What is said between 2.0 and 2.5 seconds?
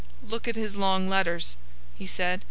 said.